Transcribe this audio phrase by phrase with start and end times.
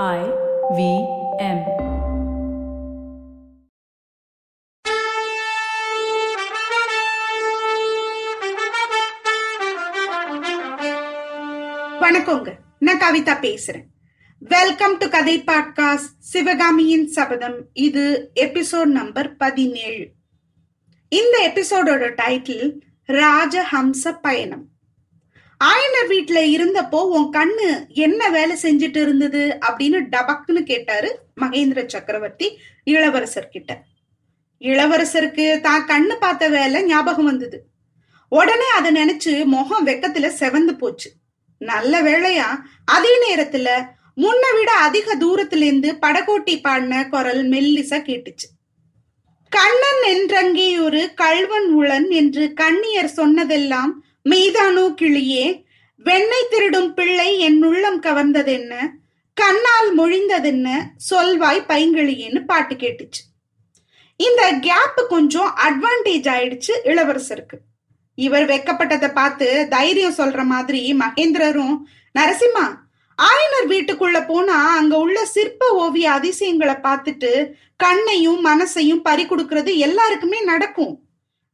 [0.00, 0.20] I
[0.70, 0.82] V
[1.38, 1.58] M.
[12.00, 12.52] வணக்கங்க.
[12.78, 13.84] நான் கவிதா பேசுறேன்.
[14.38, 17.66] வெல்கம் டு கதை பாட்காஸ்ட் சிவகாமியின் சபதம்.
[17.72, 20.10] இது எபிசோட் நம்பர் பதினேழு.
[21.08, 24.70] இந்த எபிசோடோட டைட்டில் ராஜஹம்ச பயணம்.
[25.62, 31.10] ஆயனர் வீட்டுல இருந்தப்போ உன் கண்ணு என்ன வேலை செஞ்சுட்டு இருந்தது அப்படின்னு டபக்குன்னு கேட்டாரு
[31.40, 32.46] மகேந்திர சக்கரவர்த்தி
[32.84, 33.72] இளவரசர் கிட்ட
[34.62, 37.58] இளவரசருக்கு தான் கண்ணு பார்த்த வேலை ஞாபகம் வந்தது.
[38.32, 41.08] உடனே அதை நினைச்சு முகம் வெக்கத்துல செவந்து போச்சு.
[41.60, 42.48] நல்ல வேளையா
[42.84, 43.68] அதே நேரத்துல
[44.16, 48.46] முன்ன விட அதிக தூரத்துல இருந்து படகோட்டி பாடின குரல் மெல்லிசா கேட்டுச்சு.
[49.52, 55.64] கண்ணன் என்றங்கே ஒரு கள்வன் உளன் என்று கண்ணியர் சொன்னதெல்லாம் மீதானோ கிளியே
[56.04, 58.88] வெண்ணை திருடும் பிள்ளை என் உள்ளம் கவர்ந்ததென்ன?
[59.34, 60.80] கண்ணால் மொழிந்ததென்ன?
[61.10, 63.40] சொல்வாய் பைங்கிளியேன்னு பாட்டு கேட்டுச்சு.
[64.16, 67.58] இந்த கேப் கொஞ்சம் அட்வான்டேஜ் ஆயிடுச்சு இளவரசருக்கு.
[68.14, 71.78] இவர் வெக்கப்பட்டதை பார்த்து தைரியம் சொல்ற மாதிரி மகேந்திரரும்
[72.18, 72.80] நரசிம்மா
[73.22, 81.01] ஆயனர் வீட்டுக்குள்ள போனா அங்க உள்ள சிற்ப ஓவிய அதிசயங்களை பார்த்துட்டு கண்ணையும் மனசையும் பறி கொடுக்கறது எல்லாருக்குமே நடக்கும்.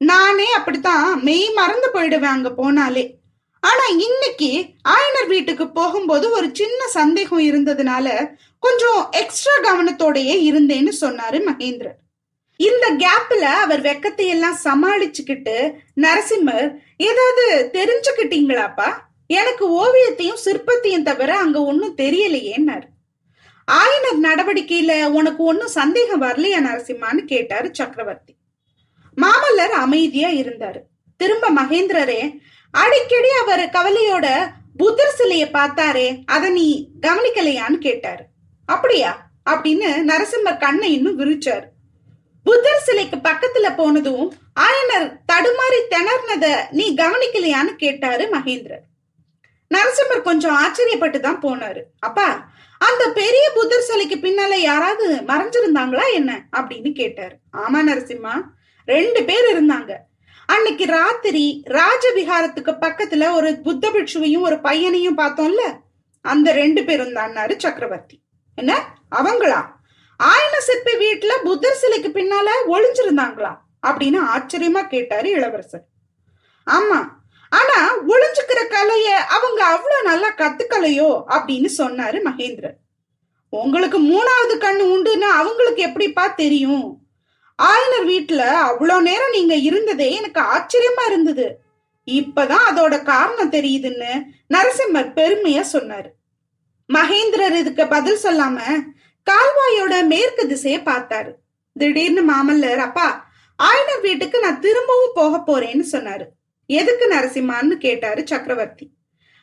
[0.00, 3.16] நானே அப்படித்தான் மெய் மறந்து போயிடுவேன் அங்க போனாலே.
[3.60, 11.98] ஆனா இன்னைக்கு ஆயனர் வீட்டுக்கு போகும்போது ஒரு சின்ன சந்தேகம் இருந்ததுனால கொஞ்சம் எக்ஸ்ட்ரா கவனத்தோடயே இருந்தேன்னு சொன்னாரு மகேந்திரன்
[12.56, 18.88] இந்த கேப்ல அவர் வெக்கத்தை எல்லாம் சமாளிச்சுக்கிட்டு நரசிம்மர் ஏதாவது தெரிஞ்சுக்கிட்டீங்களாப்பா?
[19.26, 22.86] எனக்கு ஓவியத்தையும் சிற்பத்தையும் தவிர அங்க ஒன்னும் தெரியலையேன்னாரு.
[23.68, 28.37] ஆயனர் நடவடிக்கையில உனக்கு ஒன்னும் சந்தேகம் வரலையா நரசிம்மான்னு கேட்டாரு சக்கரவர்த்தி.
[29.20, 30.80] மாமல்லர் அமைதியா இருந்தாரு.
[31.16, 32.20] திரும்ப மகேந்திரரே
[32.70, 34.26] அடிக்கடி அவர் கவலையோட
[34.76, 38.24] புத்தர் சிலைய பார்த்தாரே அத நீ கவனிக்கலையான்னு கேட்டாரு.
[38.66, 39.30] அப்படியா?
[39.50, 41.66] அப்படின்னு நரசிம்மர் கண்ணை இன்னும் விரிச்சாரு.
[42.44, 48.84] புத்தர் சிலைக்கு பக்கத்துல போனதும் ஆயனர் தடுமாறி திணறினத நீ கவனிக்கலையான்னு கேட்டாரு மகேந்திரர்.
[49.74, 51.82] நரசிம்மர் கொஞ்சம் ஆச்சரியப்பட்டு தான் போனாரு.
[51.98, 56.48] அப்பா அந்த பெரிய புத்தர் சிலைக்கு பின்னால யாராவது மறைஞ்சிருந்தாங்களா என்ன?
[56.52, 57.36] அப்படின்னு கேட்டாரு.
[57.52, 58.34] ஆமா நரசிம்மா
[58.88, 59.96] ரெண்டு பேர் இருந்தாங்க.
[60.46, 65.60] அன்னைக்கு ராத்திரி ராஜவிகாரத்துக்கு பக்கத்துல ஒரு புத்த பிட்சுவையும் ஒரு பையனையும் பார்த்தோம்ல?
[66.22, 68.20] அந்த ரெண்டு பேரும் தான்னாரு சக்கரவர்த்தி.
[68.54, 68.98] என்ன?
[69.16, 69.66] அவங்களா?
[70.22, 73.56] ஆயன சிற்பி வீட்டுல புத்தர் சிலைக்கு பின்னால ஒளிஞ்சிருந்தாங்களா?
[73.86, 75.84] அப்படின்னு ஆச்சரியமா கேட்டாரு இளவரசர்.
[76.70, 77.08] ஆமா.
[77.50, 81.22] ஆனா ஒளிஞ்சுக்கிற கலைய அவங்க அவ்வளவு நல்லா கத்துக்கலையோ?
[81.28, 82.76] அப்படின்னு சொன்னாரு மகேந்திரன்
[83.50, 87.07] உங்களுக்கு மூணாவது கண்ணு உண்டுன்னு அவங்களுக்கு எப்படிப்பா தெரியும்?
[87.58, 91.60] ஆயனர் வீட்டுல அவ்வளோ நேரம் நீங்க இருந்ததே எனக்கு ஆச்சரியமா இருந்தது.
[92.06, 94.12] இப்பதான் அதோட காரணம் தெரியுதுன்னு
[94.54, 96.08] நரசிம்மர் பெருமையா சொன்னாரு.
[96.88, 98.58] மகேந்திரர் இதுக்கு பதில் சொல்லாம
[99.26, 101.32] கால்வாயோட மேற்கு திசையை பார்த்தாரு.
[101.72, 103.08] திடீர்னு மாமல்லர் அப்பா
[103.58, 106.24] ஆயனர் வீட்டுக்கு நான் திரும்பவும் போக போறேன்னு சொன்னாரு.
[106.66, 108.86] எதுக்கு நரசிம்மான்னு கேட்டாரு சக்கரவர்த்தி.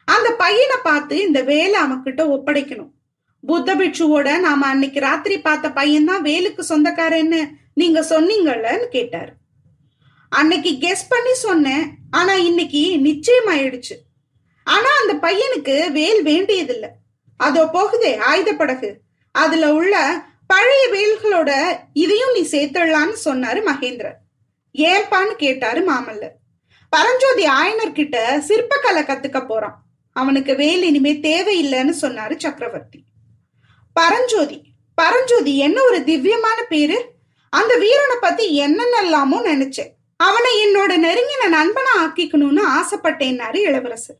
[0.07, 2.91] அந்த பையனை பார்த்து இந்த வேலை அவன்கிட்ட ஒப்படைக்கணும்.
[3.49, 7.39] புத்த பிட்சுவோட நாம அன்னைக்கு ராத்திரி பார்த்த பையன் தான் வேலுக்கு சொந்தக்காரன்னு
[7.73, 9.31] நீங்க சொன்னீங்கல்லன்னு கேட்டாரு.
[10.29, 13.95] அன்னைக்கு கெஸ் பண்ணி சொன்னேன் ஆனா இன்னைக்கு நிச்சயம் ஆயிடுச்சு.
[14.63, 16.89] ஆனா அந்த பையனுக்கு வேல் வேண்டியதில்லை.
[17.37, 18.89] அதோ போகுதே ஆயுத படகு.
[19.31, 19.95] அதுல உள்ள
[20.47, 21.51] பழைய வேல்களோட
[21.93, 24.19] இதையும் நீ சேர்த்துடலான்னு சொன்னாரு மகேந்திரன்.
[24.75, 26.35] ஏற்பான்னு கேட்டாரு மாமல்லர்.
[26.89, 28.17] பரஞ்சோதி ஆயனர்கிட்ட
[28.47, 29.77] சிற்பக்கலை கத்துக்க போறான்.
[30.11, 32.99] அவனுக்கு வேல் இனிமே தேவையில்லைன்னு சொன்னாரு சக்கரவர்த்தி.
[33.95, 34.57] பரஞ்சோதி.
[34.97, 36.97] பரஞ்சோதி என்ன ஒரு திவ்யமான பேரு?
[37.49, 44.19] அந்த வீரனை பத்தி என்னென்னலாமோ நினைச்சேன் அவனை என்னோட நெருங்கின நண்பனா ஆக்கிக்கணும்னு ஆசைப்பட்டேன்னாரு இளவரசர்.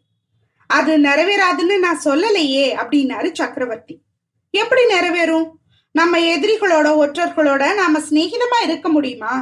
[0.69, 3.95] அது நிறைவேறாதுன்னு நான் சொல்லலையே அப்படின்னாரு சக்கரவர்த்தி.
[4.53, 5.47] எப்படி நிறைவேறும்?
[5.91, 9.33] நம்ம எதிரிகளோட ஒற்றர்களோட நாம சிநேகிதமா இருக்க முடியுமா?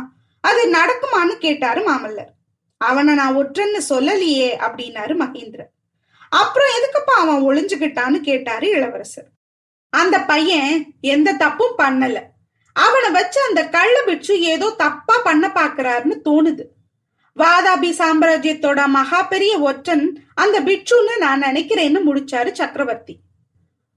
[0.44, 2.32] அது நடக்குமான்னு கேட்டாரு மாமல்லர்.
[2.82, 5.72] அவனை நான் ஒற்றன்னு சொல்லலையே அப்படின்னாரு மகேந்திரன்
[6.30, 9.30] அப்புறம் எதுக்குப்பா அவன் ஒளிஞ்சுக்கிட்டான்னு கேட்டாரு இளவரசர்.
[9.94, 10.72] அந்த பையன்
[11.02, 12.20] எந்த தப்பும் பண்ணல.
[12.76, 16.64] அவனை வச்சு அந்த கள்ள பிட்சு ஏதோ தப்பா பண்ண பாக்குறாருன்னு தோணுது.
[17.38, 20.06] வாதாபி சாம்ராஜ்யத்தோட மகா பெரிய ஒற்றன்
[20.36, 23.16] அந்த பிட்சுன்னு நான் நினைக்கிறேன்னு முடிச்சாரு சக்கரவர்த்தி.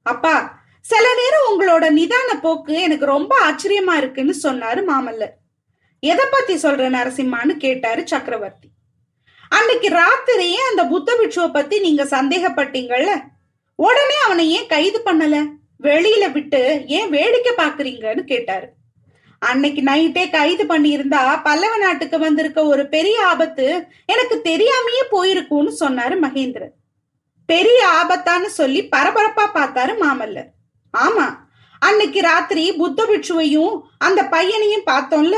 [0.02, 0.34] அப்பா
[0.80, 5.34] சில நேரம் உங்களோட நிதான போக்கு எனக்கு ரொம்ப ஆச்சரியமா இருக்குன்னு சொன்னாரு மாமல்லர்.
[6.02, 8.68] எதை பத்தி சொல்ற நரசிம்மான்னு கேட்டாரு சக்கரவர்த்தி.
[9.48, 13.12] அன்னைக்கு ராத்திரியே அந்த புத்த பிட்சுவை பத்தி நீங்க சந்தேகப்பட்டீங்கல்ல?
[13.78, 15.36] உடனே அவனை ஏன் கைது பண்ணல?
[15.82, 18.68] வெளியில விட்டு ஏன் வேடிக்கை பாக்குறீங்கன்னு கேட்டாரு.
[19.38, 26.16] அன்னைக்கு நைட்டே கைது பண்ணி இருந்தா பல்லவ நாட்டுக்கு வந்திருக்க ஒரு பெரிய ஆபத்து எனக்கு தெரியாமையே போயிருக்கும்னு சொன்னாரு
[26.22, 26.74] மகேந்திரன்.
[27.46, 30.48] பெரிய ஆபத்தான்னு சொல்லி பரபரப்பா பார்த்தாரு மாமல்லர்.
[30.98, 31.26] ஆமா
[31.78, 35.36] அன்னைக்கு ராத்திரி புத்த பிட்சுவையும் அந்த பையனையும் பார்த்தோம்ல.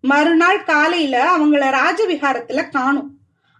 [0.00, 3.10] மறுநாள் காலையில அவங்கள ராஜவிகாரத்துல காணும்.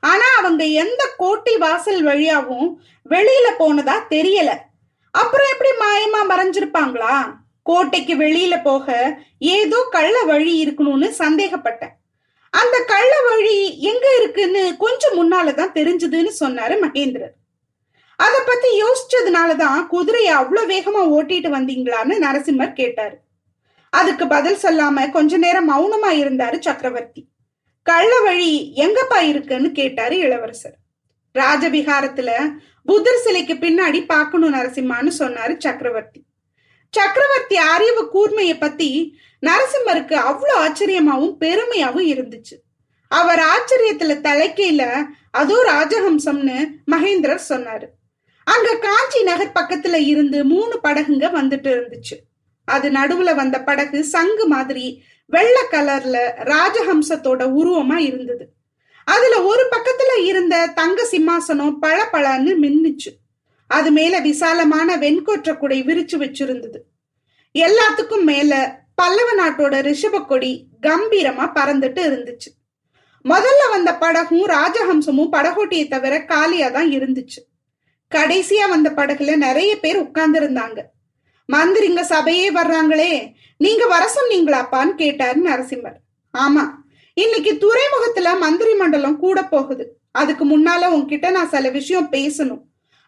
[0.00, 2.69] ஆனா அவங்க எந்த கோட்டை வாசல் வழியாவும்
[3.10, 4.50] வெளியில போனதா தெரியல.
[5.14, 7.34] அப்புறம் எப்படி மாயமா மறைஞ்சிருப்பாங்களா?
[7.62, 11.94] கோட்டைக்கு வெளியில போக ஏதோ கள்ள வழி இருக்கணும்னு சந்தேகப்பட்டேன்.
[12.50, 17.36] அந்த கள்ள வழி எங்க இருக்குன்னு கொஞ்சம் முன்னாலதான் தெரிஞ்சதுன்னு சொன்னாரு மகேந்திரர்.
[18.16, 23.16] அத பத்தி யோசிச்சதுனாலதான் குதிரையை அவ்வளவு வேகமா ஓட்டிட்டு வந்தீங்களான்னு நரசிம்மர் கேட்டாரு.
[23.90, 27.28] அதுக்கு பதில் சொல்லாம கொஞ்ச நேரம் மௌனமா இருந்தாரு சக்கரவர்த்தி.
[27.82, 30.76] கள்ள வழி எங்கப்பா இருக்குன்னு கேட்டாரு இளவரசர்.
[31.34, 32.30] ராஜவிகாரத்துல
[32.84, 36.25] புத்தர் சிலைக்கு பின்னாடி பார்க்கணும் நரசிம்மான்னு சொன்னாரு சக்கரவர்த்தி.
[36.90, 42.56] சக்கரவர்த்தி அறிவு கூர்மையை பத்தி நரசிம்மருக்கு அவ்வளோ ஆச்சரியமாவும் பெருமையாவும் இருந்துச்சு.
[43.08, 46.58] அவர் ஆச்சரியத்துல தலைக்கையில அதோ ராஜஹம்சம்னு
[46.90, 47.87] மகேந்திரர் சொன்னாரு.
[48.44, 52.17] அங்க காஞ்சி நகர் பக்கத்துல இருந்து மூணு படகுங்க வந்துட்டு இருந்துச்சு.
[52.64, 58.52] அது நடுவுல வந்த படகு சங்கு மாதிரி வெள்ளை கலர்ல ராஜஹம்சத்தோட உருவமா இருந்தது.
[59.04, 63.10] அதுல ஒரு பக்கத்துல இருந்த தங்க சிம்மாசனம் பழ பழன்னு மின்னுச்சு.
[63.66, 66.78] அது மேல விசாலமான வெண்கொற்ற குடை விரிச்சு வச்சிருந்தது.
[67.54, 72.50] எல்லாத்துக்கும் மேல பல்லவ நாட்டோட ரிஷப கொடி கம்பீரமா பறந்துட்டு இருந்துச்சு.
[73.25, 77.40] முதல்ல வந்த படகும் ராஜஹம்சமும் படகோட்டியை தவிர காலியா தான் இருந்துச்சு.
[78.10, 80.81] கடைசியா வந்த படகுல நிறைய பேர் உட்கார்ந்து இருந்தாங்க
[81.48, 85.96] மந்திரிங்க சபையே வர்றாங்களே நீங்க வர சொன்னீங்களாப்பான்னு கேட்டாரு நரசிம்மர்.
[86.38, 86.64] ஆமா
[87.14, 89.96] இன்னைக்கு துறைமுகத்துல மந்திரி மண்டலம் கூட போகுது.
[90.10, 92.60] அதுக்கு முன்னால உன்கிட்ட நான் சில விஷயம் பேசணும்.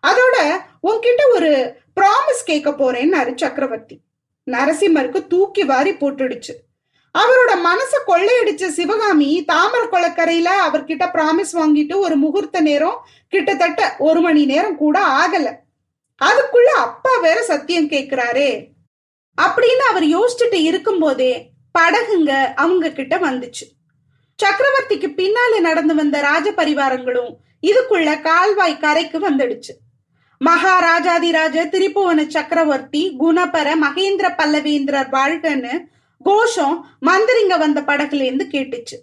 [0.06, 4.00] அதோட உன்கிட்ட ஒரு ப்ராமிஸ் கேட்க போறேன்னாரு சக்கரவர்த்தி.
[4.50, 6.54] நரசிம்மருக்கு தூக்கி வாரி போட்டுடுச்சு.
[7.18, 14.44] அவரோட மனசை கொள்ளையடிச்ச சிவகாமி தாமர கொளக்கரையில அவர்கிட்ட ப்ராமிஸ் வாங்கிட்டு ஒரு முகூர்த்த நேரம் கிட்டத்தட்ட ஒரு மணி
[14.44, 15.56] நேரம் கூட ஆகல.
[16.24, 18.66] அதுக்குள்ள அப்பா வேற சத்தியம் கேக்குறாரே.
[19.42, 23.72] அப்படின்னு அவர் யோசிச்சுட்டு இருக்கும் போதே படகுங்க அவங்க கிட்ட வந்துச்சு.
[24.42, 27.32] சக்கரவர்த்திக்கு பின்னால நடந்து வந்த ராஜ பரிவாரங்களும்
[27.62, 29.74] இதுக்குள்ள கால்வாய் கரைக்கு வந்துடுச்சு.
[30.40, 35.74] மகாராஜாதிராஜ திரிபுவன சக்கரவர்த்தி குணபர மகேந்திர பல்லவேந்திரர் வாழ்கன்னு
[36.24, 36.76] கோஷம்
[37.06, 38.96] மந்திரிங்க வந்த படகுல இருந்து கேட்டுச்சு.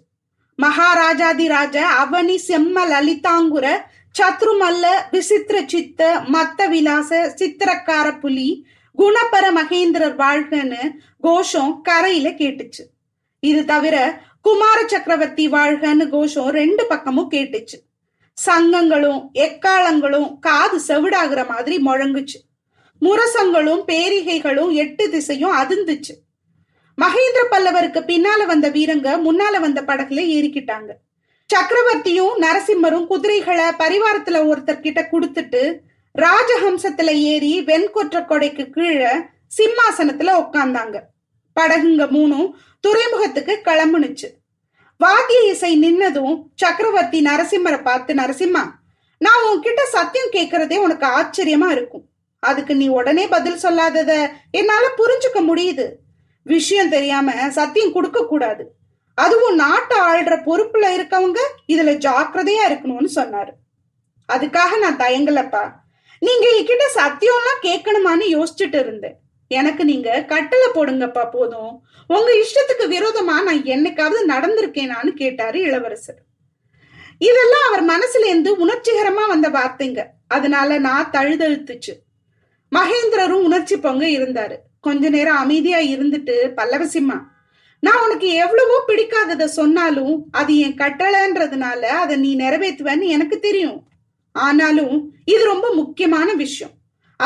[0.58, 3.66] மகாராஜாதிராஜ அவனி செம்ம லலிதாங்குர
[4.18, 8.66] சத்ருமல்ல விசித்திர சித்த மத்த விலாச சித்திரக்கார புலி
[8.98, 10.82] குணபர மகேந்திரர் வாழ்கன்னு
[11.20, 12.84] கோஷம் கரையில கேட்டுச்சு.
[13.40, 13.96] இது தவிர
[14.42, 17.78] குமார சக்கரவர்த்தி வாழ்கன்னு கோஷம் ரெண்டு பக்கமும் கேட்டுச்சு.
[18.46, 22.40] சங்கங்களும் எக்காலங்களும் காது செவிடாகிற மாதிரி முழங்குச்சு.
[23.00, 26.14] முரசங்களும் பேரிகைகளும் எட்டு திசையும் அதிர்ந்துச்சு.
[26.98, 30.90] மகேந்திர பல்லவருக்கு பின்னால வந்த வீரங்க முன்னால வந்த படகுல ஏறிக்கிட்டாங்க.
[31.50, 35.78] சக்கரவர்த்தியும் நரசிம்மரும் குதிரைகளை பரிவாரத்துல ஒருத்தர் கிட்ட கொடுத்துட்டு
[36.18, 39.12] ராஜஹம்சத்துல ஏறி வெண்கொற்ற கொடைக்கு கீழே
[39.56, 41.00] சிம்மாசனத்துல உட்கார்ந்தாங்க
[41.60, 42.50] படகுங்க மூணும்
[42.80, 44.28] துறைமுகத்துக்கு கிளம்புனுச்சு.
[44.96, 48.64] வாத்திய இசை நின்னதும் சக்கரவர்த்தி நரசிம்மரை பார்த்து நரசிம்மா
[49.18, 52.04] நான் உன்கிட்ட சத்தியம் கேட்கறதே உனக்கு ஆச்சரியமா இருக்கும்.
[52.38, 55.90] அதுக்கு நீ உடனே பதில் சொல்லாதத என்னால புரிஞ்சுக்க முடியுது.
[56.42, 58.74] விஷயம் தெரியாம சத்தியம் கொடுக்க கூடாது.
[59.14, 61.38] அதுவும் நாட்டை ஆள்ற பொறுப்புல இருக்கவங்க
[61.68, 63.52] இதுல ஜாக்கிரதையா இருக்கணும்னு சொன்னாரு.
[64.32, 65.72] அதுக்காக நான் தயங்கலப்பா.
[66.18, 69.21] நீங்க என்கிட்ட சத்தியம்லாம் கேட்கணுமான்னு யோசிச்சுட்டு இருந்தேன்.
[69.52, 71.72] எனக்கு நீங்க கட்டளை போடுங்கப்பா போதும்.
[72.08, 76.20] உங்க இஷ்டத்துக்கு விரோதமா நான் என்னைக்காவது நடந்திருக்கேனான்னு கேட்டாரு இளவரசர்.
[77.18, 80.00] இதெல்லாம் அவர் மனசுல இருந்து உணர்ச்சிகரமா வந்த வார்த்தைங்க.
[80.28, 81.94] அதனால நான் தழுதழுத்துச்சு.
[82.72, 84.56] மகேந்திரரும் உணர்ச்சி பொங்க இருந்தாரு.
[84.80, 87.18] கொஞ்ச நேரம் அமைதியா இருந்துட்டு பல்லவசிம்மா
[87.82, 93.78] நான் உனக்கு எவ்வளவோ பிடிக்காதத சொன்னாலும் அது என் கட்டளைன்றதுனால அதை நீ நிறைவேற்றுவேன்னு எனக்கு தெரியும்.
[94.32, 94.94] ஆனாலும்
[95.24, 96.74] இது ரொம்ப முக்கியமான விஷயம்.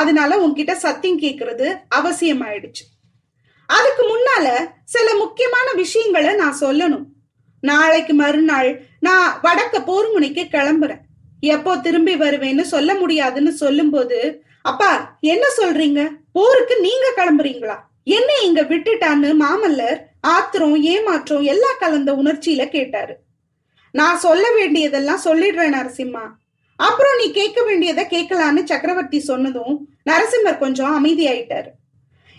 [0.00, 2.85] அதனால உன்கிட்ட சத்தியம் கேட்கறது அவசியமாயிடுச்சு.
[3.67, 4.47] அதுக்கு முன்னால
[4.85, 7.05] சில முக்கியமான விஷயங்களை நான் சொல்லணும்.
[7.61, 11.03] நாளைக்கு மறுநாள் நான் வடக்க போர்முனைக்கு கிளம்புறேன்.
[11.41, 14.19] எப்போ திரும்பி வருவேன்னு சொல்ல முடியாதுன்னு சொல்லும்போது
[14.62, 16.00] அப்பா என்ன சொல்றீங்க?
[16.33, 17.76] போருக்கு நீங்க கிளம்புறீங்களா?
[18.05, 23.15] என்ன இங்க விட்டுட்டான்னு மாமல்லர் ஆத்திரம் ஏமாற்றம் எல்லா கலந்த உணர்ச்சியில கேட்டாரு.
[23.93, 26.25] நான் சொல்ல வேண்டியதெல்லாம் சொல்லிடுறேன் நரசிம்மா.
[26.76, 31.71] அப்புறம் நீ கேட்க வேண்டியதை கேட்கலான்னு சக்கரவர்த்தி சொன்னதும் நரசிம்மர் கொஞ்சம் அமைதியாயிட்டாரு.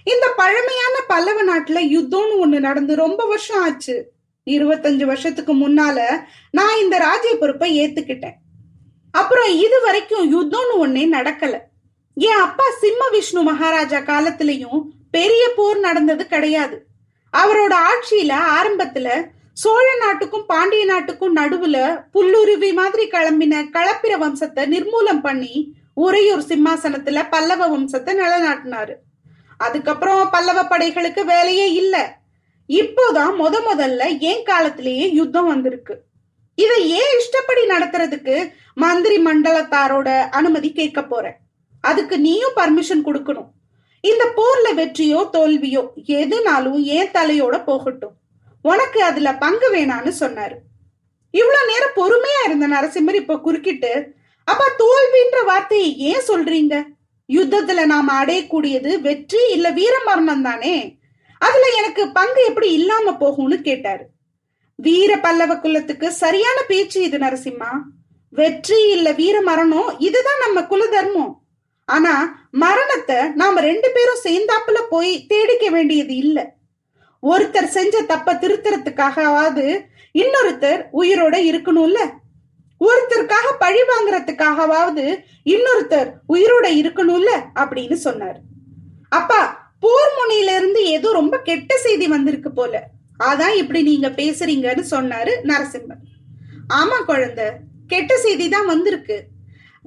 [0.04, 4.12] இந்த பழமையான பல்லவ நாட்டுல யுத்தம்னு ஒண்ணு நடந்து ரொம்ப வருஷம் ஆச்சு.
[4.46, 8.34] இருபத்தஞ்சு வருஷத்துக்கு முன்னால நான் இந்த ராஜ்ய பொறுப்பை ஏத்துக்கிட்டேன்.
[9.12, 11.60] அப்புறம் இது வரைக்கும் யுத்தம்னு ஒன்னே நடக்கல.
[12.16, 16.86] என் அப்பா சிம்ம விஷ்ணு மகாராஜா காலத்திலையும் பெரிய போர் நடந்தது கிடையாது.
[17.38, 19.28] அவரோட ஆட்சியில ஆரம்பத்துல
[19.62, 21.78] சோழ நாட்டுக்கும் பாண்டிய நாட்டுக்கும் நடுவுல
[22.14, 25.54] புல்லுருவி மாதிரி கிளம்பின களப்பிர வம்சத்தை நிர்மூலம் பண்ணி
[25.94, 28.96] உறையூர் சிம்மாசனத்துல பல்லவ வம்சத்தை நிலநாட்டினாரு.
[29.58, 31.96] அதுக்கப்புறம் பல்லவ படைகளுக்கு வேலையே இல்ல.
[32.70, 36.02] இப்போதான் முத முதல்ல ஏன் காலத்திலேயே யுத்தம் வந்திருக்கு?
[36.56, 41.38] இதை ஏன் இஷ்டப்படி நடத்துறதுக்கு மந்திரி மண்டலத்தாரோட அனுமதி கேட்க போறேன்.
[41.82, 43.52] அதுக்கு நீயும் பர்மிஷன் கொடுக்கணும்.
[44.02, 45.84] இந்த போர்ல வெற்றியோ தோல்வியோ
[46.20, 48.16] எதுனாலும் ஏன் தலையோட போகட்டும்.
[48.72, 50.58] உனக்கு அதுல பங்கு வேணான்னு சொன்னாரு.
[51.34, 53.94] இவ்வளவு நேரம் பொறுமையா இருந்த நரசிம்மர் இப்ப குறுக்கிட்டு
[54.48, 56.76] அப்ப தோல்வின்ற வார்த்தையை ஏன் சொல்றீங்க?
[57.30, 60.76] யுத்தத்துல நாம அடையக்கூடியது வெற்றி இல்ல வீரமரணம் தானே?
[61.42, 64.06] அதுல எனக்கு பங்கு எப்படி இல்லாம போகும்னு கேட்டாரு.
[64.80, 67.72] வீர பல்லவ குலத்துக்கு சரியான பேச்சு இது நரசிம்மா.
[68.34, 71.34] வெற்றி இல்ல வீர மரணம் இதுதான் நம்ம குல தர்மம்.
[71.90, 72.14] ஆனா
[72.64, 76.46] மரணத்தை நாம ரெண்டு பேரும் சேர்ந்தாப்புல போய் தேடிக்க வேண்டியது இல்லை.
[77.22, 81.98] ஒருத்தர் செஞ்ச தப்ப திருத்தறதுக்காகவாது இன்னொருத்தர் உயிரோட இருக்கணும்ல?
[82.82, 87.30] ஒருத்தருக்காக பழி வாங்குறதுக்காகவாவது இன்னொருத்தர் உயிரோட இருக்கணும்ல?
[87.56, 88.40] அப்படின்னு சொன்னார்.
[89.10, 92.88] அப்பா போர் முனையில இருந்து ஏதோ ரொம்ப கெட்ட செய்தி வந்திருக்கு போல.
[93.24, 96.04] அதான் இப்படி நீங்க பேசுறீங்கன்னு சொன்னாரு நரசிம்மன்.
[96.74, 97.46] ஆமா குழந்தை
[97.88, 99.24] கெட்ட செய்தி தான் வந்திருக்கு.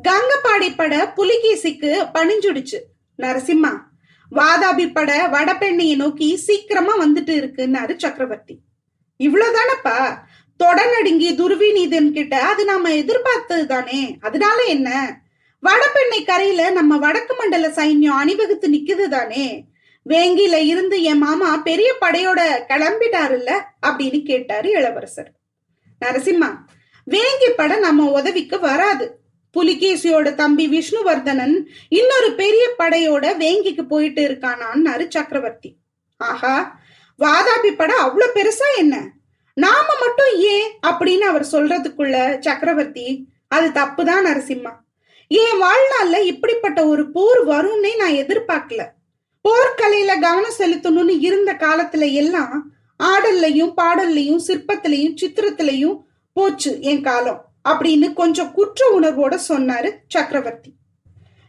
[0.02, 2.78] கங்கப்பாடி பட புலிகேசிக்கு பணிஞ்சுடுச்சு.
[3.18, 3.88] நரசிம்மா
[4.34, 8.58] வாதாபி பட வடபெண்ணையை நோக்கி சீக்கிரமா வந்துட்டு இருக்குன்னாரு சக்கரவர்த்தி.
[9.18, 10.16] இவ்வளவுதானப்பா?
[10.64, 14.16] தொடநடுங்கி துர்விநீதன் கிட்ட அது நாம எதிர்பார்த்தது தானே.
[14.20, 15.20] அதனால என்ன?
[15.62, 19.64] வடபெண்ணை கரையில நம்ம வடக்கு மண்டல சைன்யம் அணிவகுத்து நிக்குது தானே.
[20.08, 23.50] வேங்கில இருந்து என் மாமா பெரிய படையோட கிளம்பிட்டாருல்ல
[23.86, 25.32] அப்படின்னு கேட்டாரு இளவரசர்.
[26.04, 26.56] நரசிம்மா
[27.10, 29.19] வேங்கி படை நம்ம உதவிக்கு வராது.
[29.54, 35.76] புலிகேசியோட தம்பி விஷ்ணுவர்தனன் இன்னொரு பெரிய படையோட வேங்கிக்கு போயிட்டு இருக்கானான்னு சக்கரவர்த்தி.
[36.16, 36.78] ஆஹா
[37.18, 39.10] வாதாபி படம் அவ்வளவு பெருசா என்ன?
[39.54, 44.72] நாம மட்டும் ஏன் அப்படின்னு அவர் சொல்றதுக்குள்ள சக்கரவர்த்தி அது தப்புதான் நரசிம்மா.
[45.28, 48.86] என் வாழ்நாள்ல இப்படிப்பட்ட ஒரு போர் வரும்னே நான் எதிர்பார்க்கல.
[49.48, 52.72] போர்க்கலையில கவனம் செலுத்தணும்னு இருந்த காலத்துல எல்லாம்
[53.04, 56.00] ஆடல்லையும் பாடல்லையும் சிற்பத்திலையும் சித்திரத்திலையும்
[56.32, 57.49] போச்சு என் காலம்.
[57.68, 60.74] அப்படின்னு கொஞ்சம் குற்ற உணர்வோட சொன்னாரு சக்கரவர்த்தி.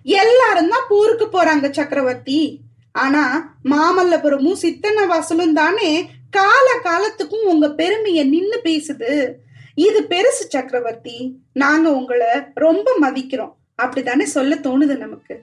[0.03, 2.60] எல்லாரும் தான் போருக்கு போறாங்க சக்கரவர்த்தி.
[2.91, 9.34] ஆனா மாமல்லபுரமும் சித்தன்னவாசலும் தானே கால காலத்துக்கும் உங்க பெருமைய நின்னு பேசுது.
[9.75, 11.39] இது பெருசு சக்கரவர்த்தி.
[11.53, 13.53] நாங்க உங்களை ரொம்ப மதிக்கிறோம்.
[13.75, 15.41] அப்படித்தானே சொல்ல தோணுது நமக்கு.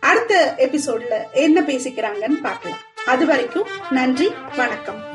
[0.00, 2.78] அடுத்த எபிசோட்ல என்ன பேசிக்கிறாங்கன்னு பார்க்கலாம்.
[3.06, 5.09] அது வரைக்கும் நன்றி வணக்கம்.